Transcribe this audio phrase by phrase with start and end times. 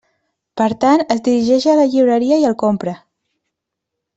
[0.61, 2.99] Per tant, es dirigeix a la llibreria i el compra.